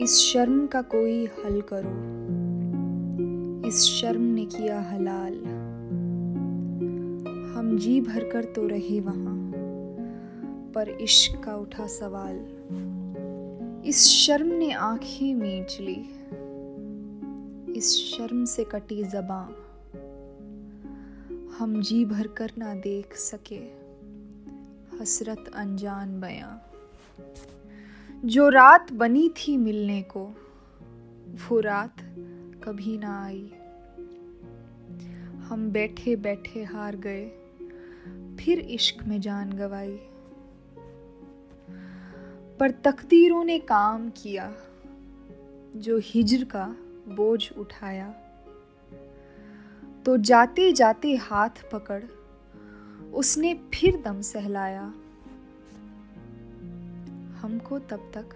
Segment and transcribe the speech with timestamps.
[0.04, 1.94] इस शर्म का कोई हल करो।
[3.68, 5.34] इस शर्म ने किया हलाल।
[7.58, 9.52] हम जी भर कर तो रहे वहाँ,
[10.76, 12.46] पर इश्क का उठा सवाल।
[13.86, 16.23] इस शर्म ने आँखें मींच ली।
[17.76, 19.46] इस शर्म से कटी जबां
[21.50, 23.60] हम जी भर कर ना देख सके,
[24.98, 26.58] हसरत अनजान बयां।
[28.26, 30.26] जो रात बनी थी मिलने को,
[31.28, 31.96] वो रात
[32.64, 33.52] कभी ना आई।
[35.40, 37.30] हम बैठे बैठे हार गए,
[38.40, 40.00] फिर इश्क में जान गवाई।
[42.60, 44.56] पर तकदीरों ने काम किया,
[45.76, 46.76] जो हिजर का
[47.08, 48.10] बोझ उठाया।
[50.06, 52.04] तो जाते जाते हाथ पकड़,
[53.14, 54.94] उसने फिर दम सहलाया।
[57.42, 58.30] हमको तब तक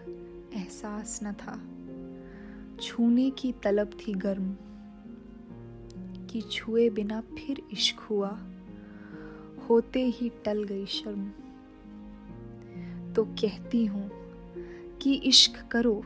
[0.54, 1.62] एहसास न था।
[2.82, 4.56] छूने की तलब थी गर्म,
[6.28, 8.40] कि छुए बिना फिर इश्क हुआ।
[9.70, 11.30] होते ही टल गई शर्म।
[13.14, 14.12] तो कहती हूँ
[14.98, 16.04] कि इश्क करो।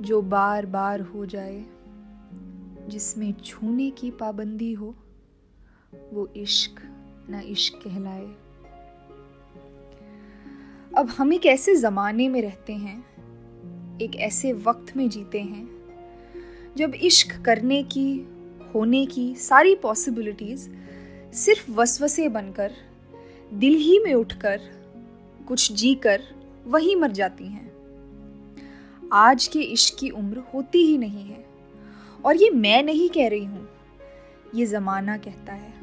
[0.00, 1.64] जो बार बार हो जाए,
[2.88, 4.94] जिसमें छूने की पाबंदी हो,
[6.12, 6.82] वो इश्क
[7.30, 8.26] न इश्क कहलाए।
[10.96, 13.04] अब हम एक ऐसे ज़माने में रहते हैं,
[13.98, 15.68] एक ऐसे वक्त में जीते हैं,
[16.76, 18.26] जब इश्क करने की,
[18.74, 20.68] होने की सारी पॉसिबिलिटीज़
[21.32, 22.72] सिर्फ़ वसवसे बनकर,
[23.54, 24.60] दिल ही में उठकर,
[25.48, 26.22] कुछ जी कर
[26.66, 27.63] वहीं मर जाती हैं।
[29.14, 31.44] आज के इश्क की उम्र होती ही नहीं है।
[32.24, 33.68] और ये मैं नहीं कह रही हूँ।
[34.54, 35.74] ये ज़माना कहता है।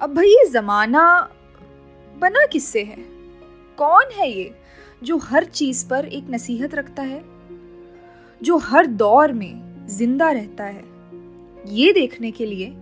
[0.00, 1.30] अब भाई ये ज़माना
[2.18, 2.96] बना किससे है?
[3.76, 4.54] कौन है ये
[5.02, 7.24] जो हर चीज़ पर एक नसीहत रखता है?
[8.42, 10.84] जो हर दौर में ज़िंदा रहता है?
[11.66, 12.76] ये देखने के लिए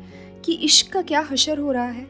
[0.44, 2.06] कि इश्क का क्या हशर हो रहा है।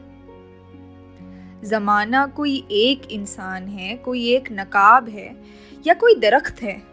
[1.63, 5.43] जमाना कोई एक इंसान है, कोई एक नकाब है,
[5.87, 6.90] या कोई दरख्त है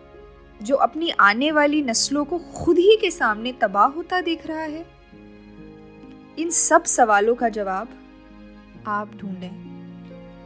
[0.63, 4.87] जो अपनी आने वाली नस्लों को खुद ही के सामने तबाह होता देख रहा है?
[6.39, 7.89] इन सब सवालों का जवाब
[8.87, 9.69] आप ढूंढें।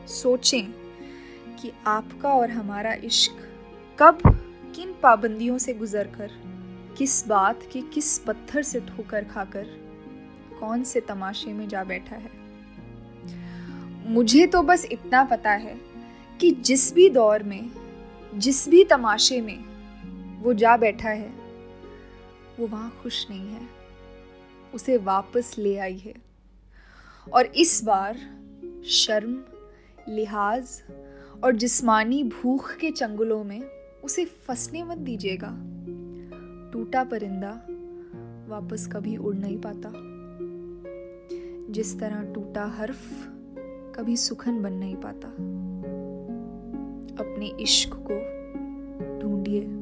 [0.07, 0.73] सोचें
[1.57, 3.33] कि आपका और हमारा इश्क
[3.99, 4.19] कब,
[4.75, 6.31] किन पाबंदियों से गुजरकर,
[6.99, 9.67] किस बात के किस पत्थर से ठोकर खाकर
[10.61, 12.31] कौन से तमाशे में जा बैठा है?
[14.07, 15.81] मुझे तो बस इतना पता है
[16.41, 17.71] कि जिस भी दौर में,
[18.35, 19.72] जिस भी तमाशे में
[20.43, 21.33] वो जा बैठा है।
[22.61, 23.63] वो वहाँ खुश नहीं है।
[24.75, 26.15] उसे वापस ले आई है।
[27.33, 28.17] और इस बार
[28.85, 29.45] शर्म,
[30.09, 30.83] लिहाज
[31.45, 33.63] और जिस्मानी भूख के चंगुलों में
[34.05, 35.51] उसे फंसने मत दीजिएगा।
[36.73, 37.63] टूटा परिंदा
[38.49, 39.93] वापस कभी उड़ नहीं पाता।
[41.73, 43.11] जिस तरह टूटा हर्फ
[43.97, 45.29] कभी सुखन बन नहीं पाता।
[47.25, 48.43] अपने इश्क को
[49.21, 49.82] ढूंढिए।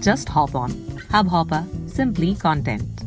[0.00, 0.72] Just hop on.
[1.10, 2.97] Hubhopper, simply content.